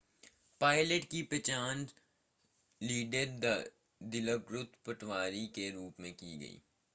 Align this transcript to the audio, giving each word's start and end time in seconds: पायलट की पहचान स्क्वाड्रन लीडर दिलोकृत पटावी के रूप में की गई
पायलट 0.61 1.03
की 1.03 1.21
पहचान 1.23 1.85
स्क्वाड्रन 1.85 2.87
लीडर 2.87 3.63
दिलोकृत 4.01 4.71
पटावी 4.85 5.45
के 5.55 5.69
रूप 5.69 5.99
में 5.99 6.11
की 6.13 6.37
गई 6.37 6.59